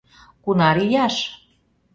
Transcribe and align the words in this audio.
—Кунар 0.43 0.77
ияш? 0.85 1.15